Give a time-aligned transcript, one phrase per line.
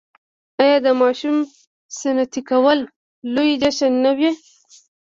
[0.63, 1.37] آیا د ماشوم
[1.99, 2.79] سنتي کول
[3.33, 4.31] لوی جشن نه وي؟